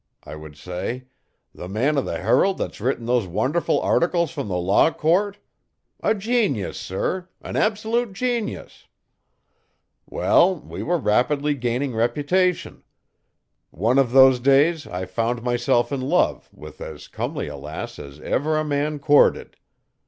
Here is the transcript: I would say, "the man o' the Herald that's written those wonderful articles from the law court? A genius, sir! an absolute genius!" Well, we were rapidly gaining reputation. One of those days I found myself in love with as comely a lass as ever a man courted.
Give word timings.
I 0.23 0.33
would 0.35 0.57
say, 0.57 1.03
"the 1.53 1.69
man 1.69 1.95
o' 1.95 2.01
the 2.01 2.17
Herald 2.17 2.57
that's 2.57 2.81
written 2.81 3.05
those 3.05 3.27
wonderful 3.27 3.79
articles 3.79 4.31
from 4.31 4.47
the 4.47 4.57
law 4.57 4.89
court? 4.91 5.37
A 6.01 6.15
genius, 6.15 6.75
sir! 6.79 7.29
an 7.39 7.55
absolute 7.55 8.11
genius!" 8.13 8.87
Well, 10.07 10.55
we 10.55 10.81
were 10.81 10.97
rapidly 10.97 11.53
gaining 11.53 11.93
reputation. 11.93 12.81
One 13.69 13.99
of 13.99 14.11
those 14.11 14.39
days 14.39 14.87
I 14.87 15.05
found 15.05 15.43
myself 15.43 15.91
in 15.91 16.01
love 16.01 16.49
with 16.51 16.81
as 16.81 17.07
comely 17.07 17.45
a 17.47 17.55
lass 17.55 17.99
as 17.99 18.19
ever 18.21 18.57
a 18.57 18.65
man 18.65 18.97
courted. 18.97 19.55